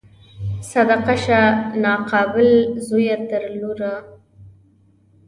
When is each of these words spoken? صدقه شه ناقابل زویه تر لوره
صدقه 0.71 1.15
شه 1.23 1.41
ناقابل 1.83 2.51
زویه 2.87 3.17
تر 3.29 3.43
لوره 3.59 3.95